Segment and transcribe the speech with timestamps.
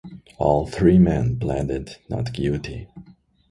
[0.39, 2.87] All three men pleaded not guilty.